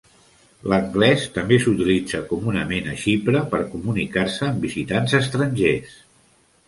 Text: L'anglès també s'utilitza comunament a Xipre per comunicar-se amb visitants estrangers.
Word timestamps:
L'anglès 0.71 1.25
també 1.35 1.59
s'utilitza 1.65 2.21
comunament 2.33 2.89
a 2.93 2.97
Xipre 3.03 3.43
per 3.55 3.61
comunicar-se 3.75 4.49
amb 4.51 4.67
visitants 4.69 5.15
estrangers. 5.23 5.97